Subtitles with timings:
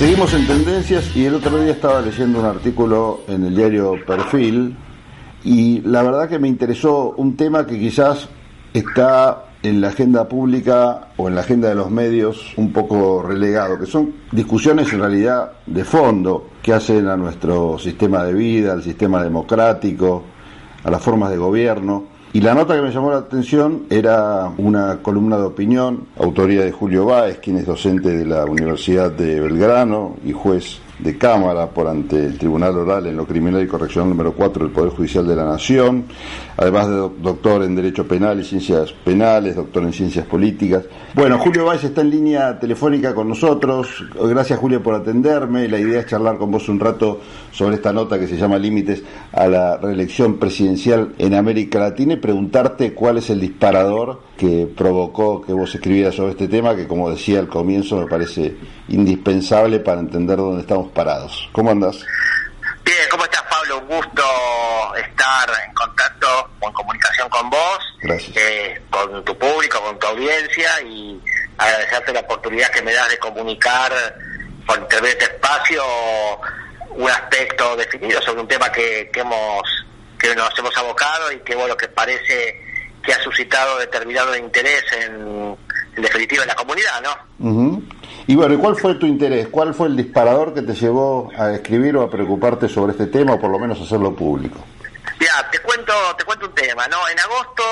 [0.00, 4.74] Seguimos en tendencias y el otro día estaba leyendo un artículo en el diario Perfil
[5.44, 8.26] y la verdad que me interesó un tema que quizás
[8.72, 13.78] está en la agenda pública o en la agenda de los medios un poco relegado,
[13.78, 18.82] que son discusiones en realidad de fondo que hacen a nuestro sistema de vida, al
[18.82, 20.24] sistema democrático,
[20.82, 22.04] a las formas de gobierno.
[22.32, 26.70] Y la nota que me llamó la atención era una columna de opinión, autoría de
[26.70, 31.86] Julio Báez, quien es docente de la Universidad de Belgrano y juez de Cámara por
[31.86, 35.36] ante el Tribunal Oral en lo Criminal y Correccional número 4 del Poder Judicial de
[35.36, 36.04] la Nación,
[36.56, 40.84] además de doctor en Derecho Penal y Ciencias Penales, doctor en Ciencias Políticas.
[41.14, 44.04] Bueno, Julio Valls está en línea telefónica con nosotros.
[44.14, 45.68] Gracias, Julio, por atenderme.
[45.68, 47.20] La idea es charlar con vos un rato
[47.50, 52.16] sobre esta nota que se llama Límites a la reelección presidencial en América Latina y
[52.16, 57.10] preguntarte cuál es el disparador que provocó que vos escribieras sobre este tema, que como
[57.10, 58.56] decía al comienzo me parece
[58.88, 61.46] indispensable para entender dónde estamos parados.
[61.52, 61.98] ¿Cómo andas?
[62.82, 63.80] Bien, ¿cómo estás Pablo?
[63.80, 64.22] Un gusto
[64.96, 66.26] estar en contacto
[66.58, 67.78] o en comunicación con vos,
[68.34, 71.20] eh, con tu público, con tu audiencia y
[71.58, 73.92] agradecerte la oportunidad que me das de comunicar
[74.66, 75.82] por internet este espacio
[76.92, 79.62] un aspecto definido sobre un tema que, que hemos
[80.18, 82.69] que nos hemos abocado y que bueno que parece
[83.02, 85.56] que ha suscitado determinado interés en,
[85.96, 87.82] definitiva en la comunidad, ¿no?
[88.26, 89.48] Y bueno, ¿cuál fue tu interés?
[89.48, 93.34] ¿Cuál fue el disparador que te llevó a escribir o a preocuparte sobre este tema
[93.34, 94.64] o por lo menos hacerlo público?
[95.18, 97.08] Ya, te cuento, te cuento un tema, ¿no?
[97.08, 97.62] En agosto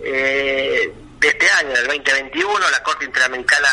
[0.00, 3.68] eh, de este año, del 2021, la Corte Interamericana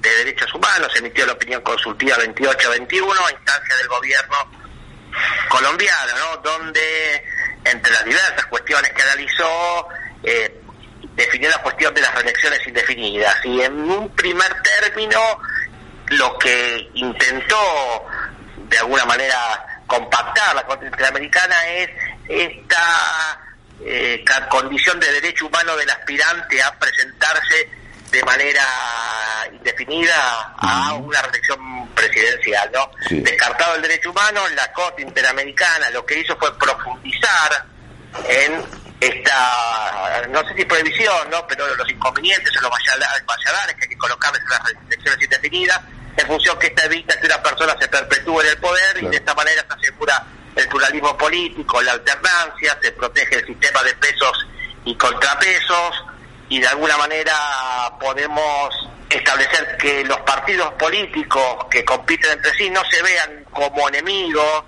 [0.00, 4.36] de Derechos Humanos emitió la opinión consultiva 2821 a instancia del gobierno
[5.48, 6.36] colombiano, ¿no?
[6.42, 7.24] Donde
[7.64, 9.88] entre las diversas cuestiones que analizó,
[10.22, 10.60] eh,
[11.14, 13.36] definió la cuestión de las reelecciones indefinidas.
[13.44, 15.20] Y en un primer término,
[16.06, 18.06] lo que intentó
[18.56, 21.90] de alguna manera compactar la Corte Interamericana es
[22.28, 23.40] esta
[23.84, 27.70] eh, condición de derecho humano del aspirante a presentarse
[28.10, 28.64] de manera
[29.52, 32.90] indefinida a una reelección presidencial, ¿no?
[33.10, 37.64] Descartado el derecho humano, la Corte Interamericana lo que hizo fue profundizar
[38.28, 38.64] en
[39.00, 41.46] esta, no sé si prohibición, ¿no?
[41.46, 45.80] Pero los inconvenientes o los valladares que hay que colocar en las reelecciones indefinidas,
[46.16, 49.16] en función que esta evita que una persona se perpetúe en el poder y de
[49.16, 50.24] esta manera se asegura
[50.56, 54.46] el pluralismo político, la alternancia, se protege el sistema de pesos
[54.84, 56.04] y contrapesos,
[56.48, 57.34] y de alguna manera
[58.00, 64.64] podemos establecer que los partidos políticos que compiten entre sí no se vean como enemigos,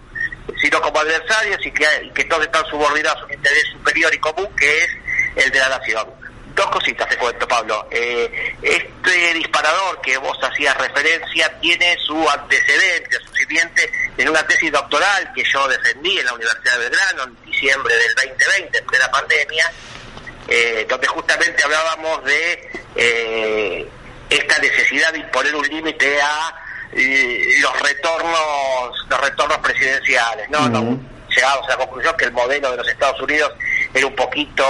[0.60, 4.78] sino como adversarios y que, todos están subordinados a un interés superior y común que
[4.78, 4.88] es
[5.36, 6.06] el de la nación.
[6.54, 7.86] Dos cositas te cuento, Pablo.
[7.90, 14.70] Eh, este disparador que vos hacías referencia tiene su antecedente, su sirviente en una tesis
[14.70, 19.10] doctoral que yo defendí en la Universidad de Belgrano en diciembre del 2020, en plena
[19.10, 19.72] pandemia,
[20.48, 23.88] eh, donde justamente hablábamos de eh,
[24.28, 26.54] esta necesidad de imponer un límite a
[26.92, 30.58] eh, los retornos los retornos presidenciales no,
[31.28, 33.52] llegamos a la conclusión que el modelo de los Estados Unidos
[33.94, 34.64] era un poquito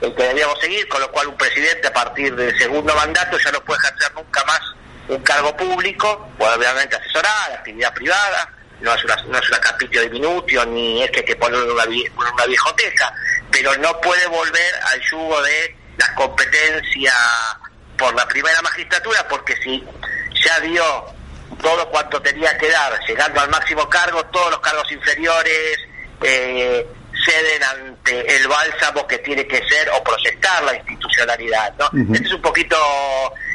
[0.00, 3.50] el que debíamos seguir con lo cual un presidente a partir del segundo mandato ya
[3.52, 4.60] no puede ejercer nunca más
[5.08, 10.64] un cargo público obviamente asesorar actividad privada no es una, no es una capitio diminutio
[10.66, 13.12] ni es que hay que poner una, una viejoteca
[13.50, 17.12] pero no puede volver al yugo de la competencia
[17.96, 19.84] por la primera magistratura, porque si
[20.44, 20.84] ya dio
[21.60, 25.78] todo cuanto tenía que dar, llegando al máximo cargo, todos los cargos inferiores
[26.22, 26.86] eh,
[27.24, 31.74] ceden ante el bálsamo que tiene que ser o proyectar la institucionalidad.
[31.78, 32.14] ¿no?
[32.14, 32.76] es un poquito,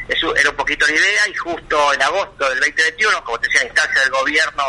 [0.07, 3.61] eso era un poquito la idea y justo en agosto del 2021, como te decía,
[3.61, 4.63] a instancia del gobierno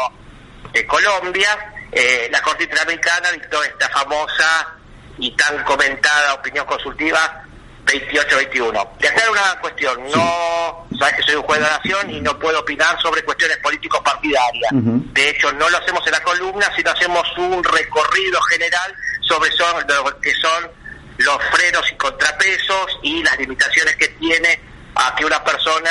[0.73, 4.77] de Colombia, eh, la Corte Interamericana dictó esta famosa
[5.19, 7.45] y tan comentada opinión consultiva
[7.87, 8.99] 28-21.
[8.99, 12.39] Te hacer una cuestión, no, sabes que soy un juez de la nación y no
[12.39, 14.71] puedo opinar sobre cuestiones políticos partidarias.
[14.73, 19.87] De hecho, no lo hacemos en la columna, sino hacemos un recorrido general sobre son,
[19.87, 20.71] lo que son
[21.19, 24.61] los frenos y contrapesos y las limitaciones que tiene
[24.95, 25.91] a que una persona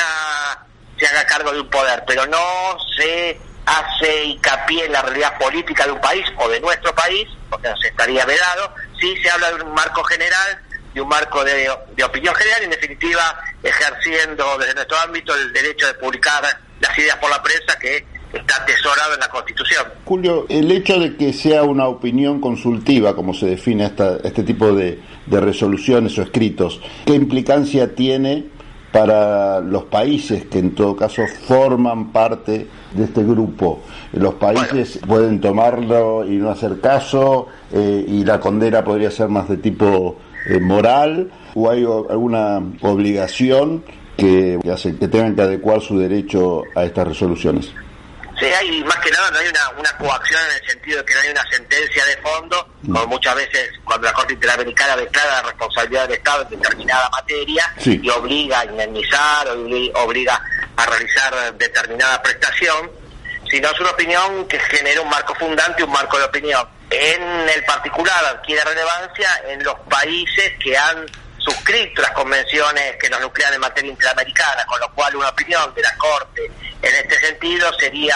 [0.97, 5.85] se haga cargo de un poder, pero no se hace hincapié en la realidad política
[5.85, 8.73] de un país o de nuestro país, porque se estaría vedado,
[9.03, 10.59] sí se habla de un marco general,
[10.93, 11.69] de un marco de,
[12.03, 13.21] opinión general y en definitiva
[13.61, 16.43] ejerciendo desde nuestro ámbito el derecho de publicar
[16.79, 19.85] las ideas por la prensa que está atesorado en la Constitución.
[20.05, 24.73] Julio, el hecho de que sea una opinión consultiva, como se define esta, este tipo
[24.73, 28.45] de, de resoluciones o escritos, ¿qué implicancia tiene
[28.93, 33.79] para los países que en todo caso forman parte de este grupo.
[34.11, 39.49] Los países pueden tomarlo y no hacer caso eh, y la condena podría ser más
[39.49, 40.17] de tipo
[40.47, 43.83] eh, moral o hay alguna obligación
[44.15, 47.73] que, hace, que tengan que adecuar su derecho a estas resoluciones.
[48.43, 51.19] Sí, hay más que nada no hay una, coacción en el sentido de que no
[51.21, 52.93] hay una sentencia de fondo, mm.
[52.93, 57.73] como muchas veces cuando la Corte Interamericana declara la responsabilidad del Estado en determinada materia
[57.85, 60.41] y obliga a indemnizar, o obliga
[60.75, 62.91] a realizar determinada prestación,
[63.49, 66.67] sino es una opinión que genera un marco fundante y un marco de opinión.
[66.89, 71.05] En el particular adquiere relevancia en los países que han
[71.37, 75.81] suscrito las convenciones que nos nuclean en materia interamericana, con lo cual una opinión de
[75.81, 76.49] la Corte
[76.81, 76.95] en
[77.43, 78.15] sentido sería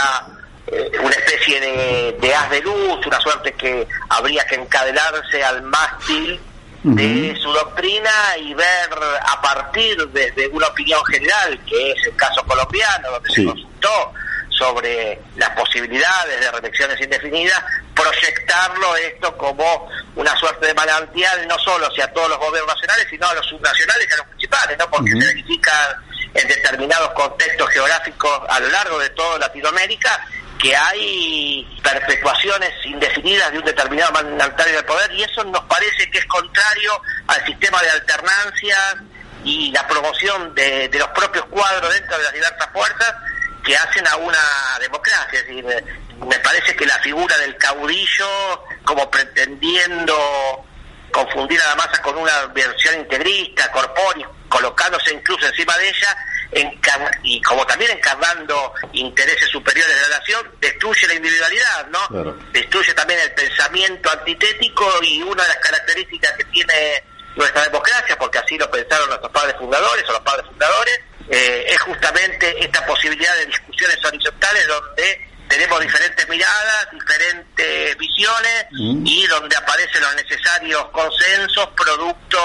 [0.67, 6.39] eh, una especie de, haz de luz, una suerte que habría que encadenarse al mástil
[6.83, 8.09] de su doctrina
[8.39, 8.89] y ver
[9.21, 14.13] a partir de, una opinión general, que es el caso colombiano, donde se consultó
[14.57, 17.63] sobre las posibilidades de reelecciones indefinidas,
[17.95, 23.27] proyectarlo esto como una suerte de manantial no solo hacia todos los gobiernos nacionales, sino
[23.27, 24.89] a los subnacionales y a los principales, ¿no?
[24.89, 25.95] porque se verifican
[26.33, 30.25] en determinados contextos geográficos a lo largo de toda Latinoamérica
[30.57, 36.17] que hay perpetuaciones indefinidas de un determinado mandatario del poder y eso nos parece que
[36.17, 38.77] es contrario al sistema de alternancia
[39.43, 43.15] y la promoción de, los propios cuadros dentro de las diversas fuerzas
[43.67, 44.39] que hacen a una
[44.79, 45.39] democracia.
[45.39, 45.65] Es decir,
[46.25, 50.65] me parece que la figura del caudillo como pretendiendo
[51.11, 56.17] confundir a la masa con una versión integrista, corpórea, colocándose incluso encima de ella,
[57.23, 62.33] y como también encarnando intereses superiores de la nación, destruye la individualidad, ¿no?
[62.53, 67.03] Destruye también el pensamiento antitético y una de las características que tiene
[67.35, 70.99] nuestra democracia, porque así lo pensaron nuestros padres fundadores o los padres fundadores,
[71.29, 79.05] eh, es justamente esta posibilidad de discusiones horizontales donde tenemos diferentes miradas, diferentes visiones mm.
[79.05, 82.39] y donde aparecen los necesarios consensos producto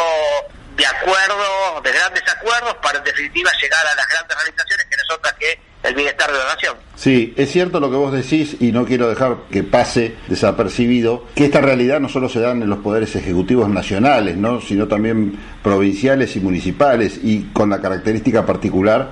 [0.76, 5.02] de acuerdos, de grandes acuerdos, para en definitiva llegar a las grandes realizaciones que no
[5.08, 6.76] son otras que el bienestar de la nación.
[6.94, 11.46] Sí, es cierto lo que vos decís y no quiero dejar que pase desapercibido que
[11.46, 14.60] esta realidad no solo se da en los poderes ejecutivos nacionales, ¿no?
[14.60, 19.10] sino también provinciales y municipales y con la característica particular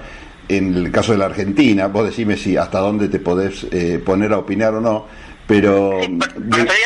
[0.50, 4.32] en el caso de la Argentina, vos decime si hasta dónde te podés eh, poner
[4.32, 5.06] a opinar o no,
[5.50, 6.00] pero...
[6.00, 6.18] Sí,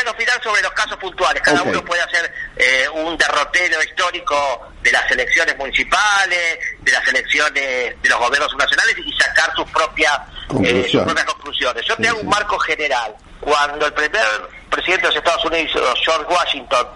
[0.09, 5.11] opinar sobre los casos puntuales, cada uno puede hacer eh, un derrotero histórico de las
[5.11, 10.19] elecciones municipales, de las elecciones de los gobiernos nacionales y sacar sus propias,
[10.63, 11.85] eh, sus propias conclusiones.
[11.87, 13.15] Yo te hago un marco general.
[13.41, 14.25] Cuando el primer
[14.71, 16.87] presidente de los Estados Unidos, George Washington,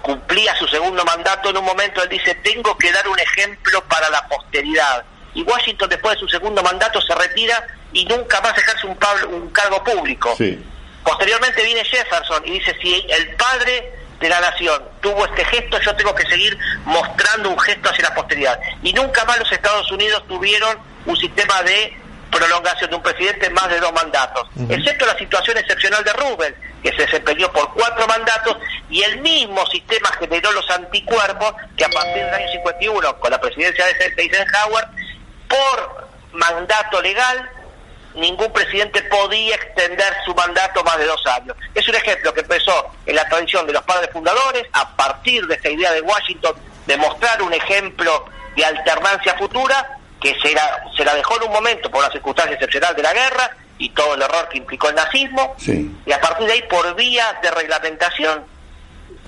[0.00, 4.08] cumplía su segundo mandato, en un momento él dice, tengo que dar un ejemplo para
[4.08, 5.04] la posteridad
[5.34, 8.96] y Washington después de su segundo mandato se retira y nunca más ejerce un,
[9.34, 10.34] un cargo público.
[11.04, 15.94] Posteriormente viene Jefferson y dice, si el padre de la nación tuvo este gesto, yo
[15.96, 18.58] tengo que seguir mostrando un gesto hacia la posteridad.
[18.82, 21.96] Y nunca más los Estados Unidos tuvieron un sistema de
[22.30, 26.90] prolongación de un presidente más de dos mandatos, excepto la situación excepcional de Roosevelt, que
[26.92, 28.56] se desempeñó por cuatro mandatos
[28.88, 33.40] y el mismo sistema generó los anticuerpos que a partir del año 51, con la
[33.40, 34.86] presidencia de Eisenhower,
[35.46, 37.50] por mandato legal,
[38.14, 41.56] ningún presidente podía extender su mandato más de dos años.
[41.74, 45.54] Es un ejemplo que empezó en la tradición de los padres fundadores, a partir de
[45.54, 46.54] esta idea de Washington,
[46.86, 48.24] de mostrar un ejemplo
[48.56, 52.54] de alternancia futura, que se la, se la dejó en un momento por la circunstancia
[52.54, 55.56] excepcional de la guerra y todo el error que implicó el nazismo,
[56.06, 58.44] y a partir de ahí, por vía de reglamentación,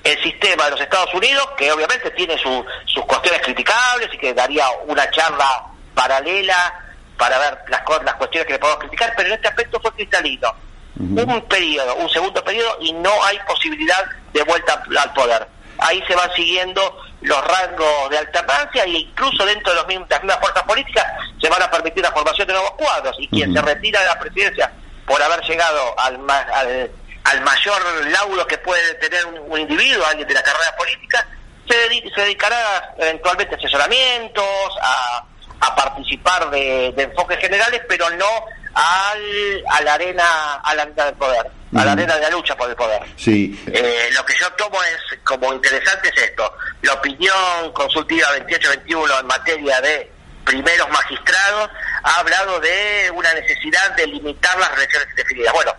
[0.03, 4.65] el sistema de los Estados Unidos, que obviamente tiene sus cuestiones criticables y que daría
[4.85, 5.65] una charla
[5.95, 6.84] paralela
[7.17, 10.53] para ver las, las cuestiones que le podemos criticar, pero en este aspecto fue cristalino.
[10.97, 15.45] Un periodo, un segundo periodo y no hay posibilidad de vuelta al poder.
[15.77, 20.21] Ahí se van siguiendo los rangos de alternancia e incluso dentro de los mismos, las
[20.21, 21.05] mismas fuerzas políticas
[21.41, 24.19] se van a permitir la formación de nuevos cuadros y quien se retira de la
[24.19, 24.71] presidencia
[25.05, 26.91] por haber llegado al, al,
[27.25, 27.81] al mayor
[28.11, 31.27] laudo que puede tener un, individuo, alguien de la carrera política,
[31.67, 35.25] se, se dedicará eventualmente a asesoramientos, a
[35.65, 41.15] a participar de, enfoques generales, pero no al, a la arena a la arena del
[41.15, 43.01] poder, a la arena de la lucha por el poder.
[43.15, 43.59] Sí.
[43.67, 49.27] Eh, lo que yo tomo es como interesante es esto, la opinión consultiva 28-21 en
[49.27, 50.11] materia de
[50.43, 51.69] primeros magistrados
[52.03, 55.53] ha hablado de una necesidad de limitar las elecciones indefinidas.
[55.53, 55.73] Bueno,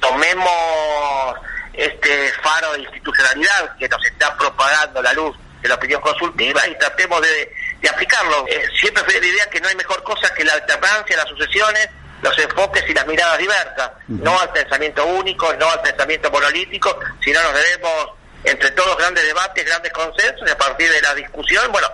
[0.00, 1.36] tomemos
[1.72, 6.76] este faro de institucionalidad que nos está propagando la luz de la opinión consultiva y
[6.76, 8.46] tratemos de de aplicarlo.
[8.48, 11.88] Eh, siempre fue la idea que no hay mejor cosa que la alternancia, las sucesiones,
[12.22, 17.42] los enfoques y las miradas diversas, no al pensamiento único, no al pensamiento monolítico, sino
[17.42, 18.10] nos debemos
[18.44, 21.88] entre todos grandes debates, grandes consensos, y a partir de la discusión, bueno,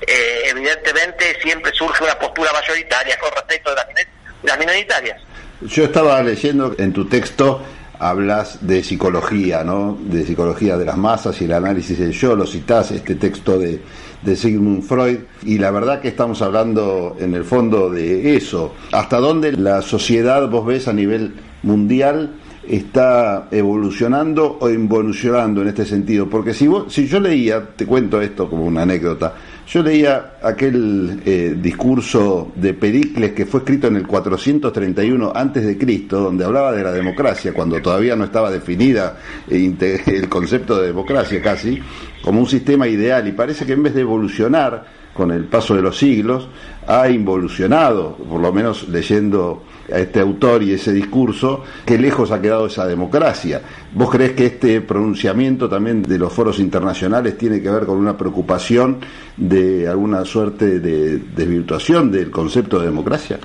[0.00, 4.06] eh, evidentemente siempre surge una postura mayoritaria con respecto de
[4.44, 5.20] las minoritarias.
[5.60, 7.64] Yo estaba leyendo en tu texto
[7.98, 9.96] hablas de psicología, ¿no?
[10.00, 13.80] De psicología de las masas y el análisis del yo, lo citás, este texto de,
[14.24, 18.74] de Sigmund Freud, y la verdad que estamos hablando en el fondo de eso.
[18.92, 22.34] ¿Hasta dónde la sociedad, vos ves, a nivel mundial,
[22.68, 26.28] está evolucionando o involucionando en este sentido?
[26.28, 29.34] Porque si, vos, si yo leía, te cuento esto como una anécdota,
[29.66, 35.78] yo leía aquel eh, discurso de Pericles que fue escrito en el 431 antes de
[35.78, 39.16] Cristo, donde hablaba de la democracia, cuando todavía no estaba definida
[39.48, 39.74] eh,
[40.06, 41.80] el concepto de democracia casi,
[42.22, 43.26] como un sistema ideal.
[43.26, 46.48] Y parece que en vez de evolucionar con el paso de los siglos,
[46.86, 49.62] ha involucionado, por lo menos leyendo
[49.92, 53.60] a este autor y ese discurso, qué lejos ha quedado esa democracia.
[53.92, 58.16] ¿Vos crees que este pronunciamiento también de los foros internacionales tiene que ver con una
[58.16, 59.04] preocupación
[59.36, 63.38] de alguna suerte de desvirtuación del concepto de democracia?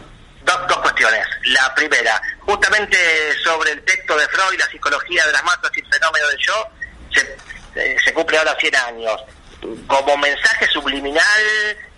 [0.45, 1.25] Dos, cuestiones.
[1.45, 2.97] La primera, justamente
[3.43, 6.67] sobre el texto de Freud, la psicología de las masas y el fenómeno del yo,
[7.13, 7.21] se,
[7.75, 9.21] eh, cumple ahora 100 años.
[9.87, 11.41] Como mensaje subliminal,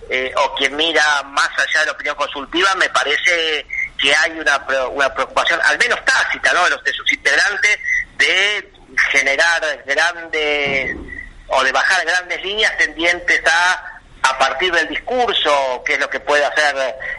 [0.09, 3.65] eh, o quien mira más allá de la opinión consultiva, me parece
[4.01, 4.57] que hay una,
[4.89, 6.63] una preocupación, al menos tácita, ¿no?
[6.65, 7.79] de, los, de sus integrantes,
[8.17, 8.71] de
[9.11, 10.97] generar grandes
[11.47, 13.91] o de bajar grandes líneas tendientes a
[14.23, 16.75] a partir del discurso, que es lo que puede hacer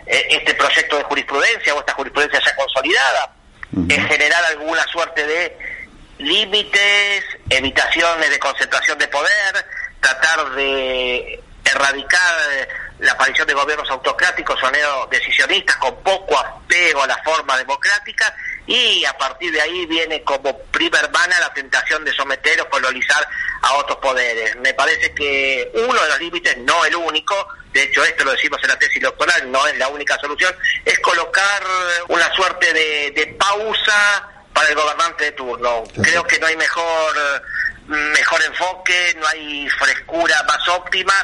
[0.07, 3.35] eh, este proyecto de jurisprudencia o esta jurisprudencia ya consolidada,
[3.89, 5.59] es generar alguna suerte de
[6.19, 9.67] límites, evitaciones de concentración de poder,
[10.01, 17.19] tratar de erradicar la aparición de gobiernos autocráticos o decisionistas con poco apego a la
[17.25, 18.35] forma democrática
[18.67, 23.27] y a partir de ahí viene como prima hermana la tentación de someter o colonizar
[23.63, 24.55] a otros poderes.
[24.57, 27.35] Me parece que uno de los límites, no el único,
[27.73, 30.55] de hecho esto lo decimos en la tesis doctoral, no es la única solución,
[30.85, 31.63] es colocar
[32.09, 35.83] una suerte de, de pausa para el gobernante de turno.
[36.01, 37.43] Creo que no hay mejor
[37.89, 41.15] mejor enfoque, no hay frescura más óptima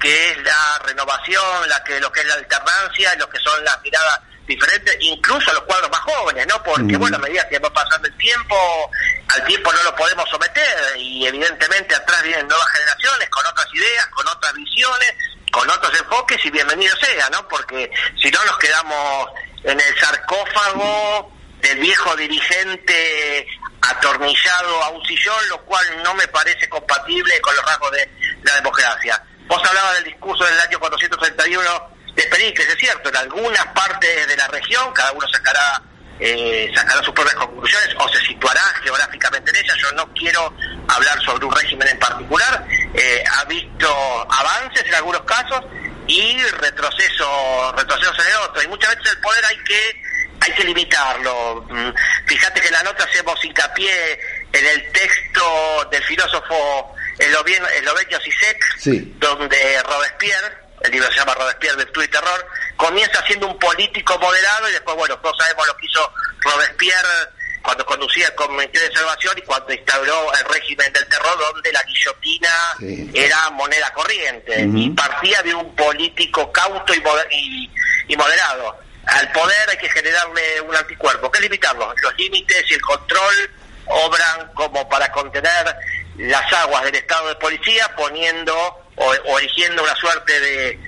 [0.00, 3.80] que es la renovación, la que lo que es la alternancia, lo que son las
[3.82, 6.62] miradas diferentes, incluso a los cuadros más jóvenes, ¿no?
[6.62, 8.90] Porque, bueno, a medida que va pasando el tiempo,
[9.28, 14.06] al tiempo no lo podemos someter y evidentemente atrás vienen nuevas generaciones con otras ideas,
[14.08, 15.14] con otras visiones,
[15.50, 17.46] con otros enfoques y bienvenido sea, ¿no?
[17.48, 17.90] Porque
[18.22, 19.30] si no nos quedamos
[19.64, 23.48] en el sarcófago del viejo dirigente
[23.82, 28.10] atornillado a un sillón, lo cual no me parece compatible con los rasgos de
[28.44, 29.22] la democracia.
[29.48, 34.36] Vos hablabas del discurso del año 431 de Pericles, es cierto, en algunas partes de
[34.36, 35.82] la región, cada uno sacará
[36.18, 39.76] eh, sacará sus propias conclusiones o se situará geográficamente en ellas.
[39.76, 40.52] Yo no quiero
[40.88, 42.66] hablar sobre un régimen en particular.
[42.94, 45.60] Eh, ha visto avances en algunos casos
[46.06, 48.62] y retroceso, retrocesos en el otro.
[48.62, 50.02] Y muchas veces el poder hay que
[50.40, 51.66] hay que limitarlo.
[51.68, 51.90] Mm,
[52.26, 54.20] fíjate que en la nota hacemos hincapié
[54.52, 59.14] en el texto del filósofo Esloveno Sisek, sí.
[59.18, 62.46] donde Robespierre, el libro se llama Robespierre, Virtud y Terror,
[62.76, 67.84] comienza siendo un político moderado y después, bueno, todos sabemos lo que hizo Robespierre cuando
[67.84, 72.48] conducía el Comité de Salvación y cuando instauró el régimen del terror, donde la guillotina
[73.12, 77.70] era moneda corriente y partía de un político cauto y,
[78.06, 78.78] y, moderado.
[79.06, 81.92] Al poder hay que generarle un anticuerpo, que limitarlo.
[82.00, 83.50] Los límites y el control
[83.86, 85.74] obran como para contener
[86.18, 88.54] las aguas del estado de policía poniendo
[88.96, 90.78] o, eligiendo una suerte de,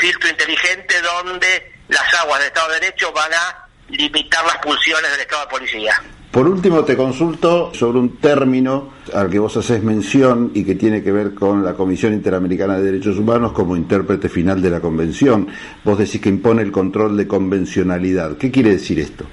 [0.00, 5.20] filtro inteligente donde las aguas del estado de derecho van a limitar las pulsiones del
[5.20, 6.02] estado de policía.
[6.30, 11.00] Por último, te consulto sobre un término al que vos haces mención y que tiene
[11.00, 15.46] que ver con la Comisión Interamericana de Derechos Humanos como intérprete final de la Convención.
[15.84, 18.36] Vos decís que impone el control de convencionalidad.
[18.36, 19.24] ¿Qué quiere decir esto?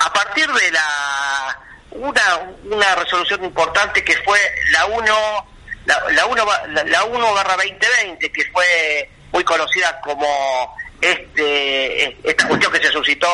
[0.00, 1.58] A partir de la
[1.92, 4.38] una, una resolución importante que fue
[4.72, 5.46] la 1
[5.86, 6.44] la, la 1
[6.86, 13.28] la, 1 barra 2020 que fue muy conocida como este esta cuestión que se suscitó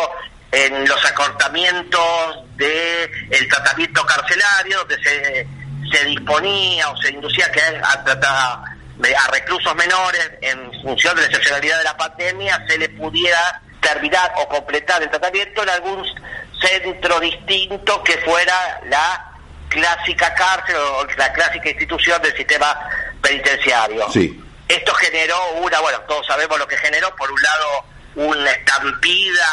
[0.52, 5.46] en los acortamientos de el tratamiento carcelario donde se,
[5.90, 8.74] se disponía o se inducía que a tratar
[9.18, 14.32] a reclusos menores en función de la excepcionalidad de la pandemia se le pudiera terminar
[14.36, 15.62] o completar el tratamiento.
[15.62, 16.04] En algún
[16.66, 19.32] centro distinto que fuera la
[19.68, 22.78] clásica cárcel o la clásica institución del sistema
[23.20, 24.10] penitenciario.
[24.10, 24.40] Sí.
[24.68, 27.84] Esto generó una, bueno, todos sabemos lo que generó, por un lado
[28.16, 29.48] una estampida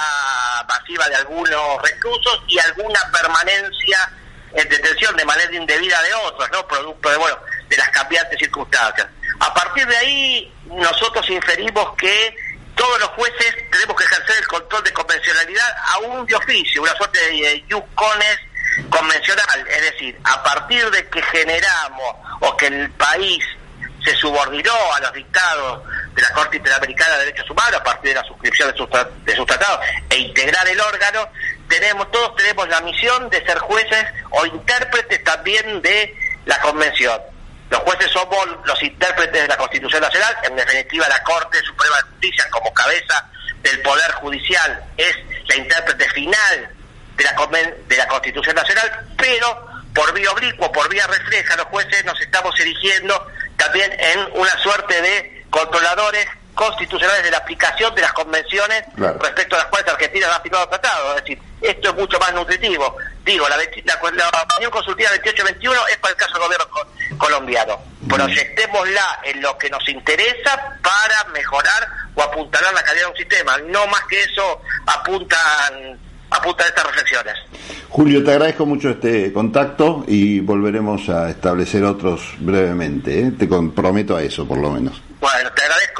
[0.68, 4.12] masiva de algunos reclusos y alguna permanencia
[4.54, 6.68] en detención de manera indebida de otros, ¿no?
[6.68, 7.38] Producto de, bueno,
[7.68, 9.08] de las cambiantes circunstancias.
[9.40, 12.36] A partir de ahí, nosotros inferimos que
[12.76, 14.31] todos los jueces tenemos que ejercer
[15.92, 18.40] convencionalidad aún de oficio, una suerte de yuscones
[18.90, 23.44] convencional, es decir, a partir de que generamos o que el país
[24.04, 25.84] se subordinó a los dictados
[26.16, 28.90] de la Corte Interamericana de Derechos Humanos a partir de la suscripción de sus,
[29.26, 29.80] de sus tratados
[30.10, 31.28] e integrar el órgano,
[31.70, 37.22] tenemos todos tenemos la misión de ser jueces o intérpretes también de la Convención.
[37.70, 42.04] Los jueces somos los intérpretes de la Constitución Nacional, en definitiva la Corte Suprema de
[42.04, 43.30] Justicia como cabeza
[43.62, 45.16] del Poder Judicial es
[45.48, 46.70] la intérprete final
[47.18, 47.34] de la,
[47.88, 52.58] de la Constitución Nacional, pero por vía oblicua, por vía refleja, los jueces nos estamos
[52.60, 59.56] erigiendo también en una suerte de controladores constitucionales de la aplicación de las convenciones respecto
[59.56, 61.16] a las cuales Argentina ha firmado tratado.
[61.16, 62.98] Es decir, esto es mucho más nutritivo.
[63.26, 66.66] Digo, la, la, opinión consultiva 28-21 es para el caso del gobierno
[67.18, 67.80] colombiano.
[68.08, 73.58] Proyectémosla en lo que nos interesa para mejorar o apuntalar la calidad de un sistema.
[73.70, 76.00] No más que eso apuntan
[76.32, 77.34] apuntan estas reflexiones.
[77.90, 83.20] Julio, te agradezco mucho este contacto y volveremos a establecer otros brevemente.
[83.20, 83.32] ¿eh?
[83.38, 85.02] Te comprometo a eso, por lo menos.
[85.20, 85.91] Bueno, te agradezco,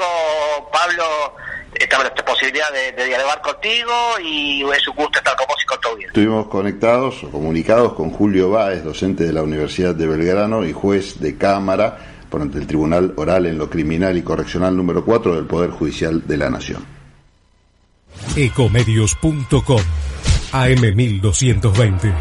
[2.52, 3.92] posibilidad de, dialogar contigo
[4.22, 6.08] y es un gusto estar con vos y con tu audiencia.
[6.08, 11.36] Estuvimos conectados, comunicados con Julio Báez, docente de la Universidad de Belgrano y juez de
[11.36, 15.70] Cámara por ante el Tribunal Oral en lo Criminal y Correccional número 4 del Poder
[15.70, 16.84] Judicial de la Nación.
[18.36, 19.80] Ecomedios.com
[20.52, 22.14] AM1220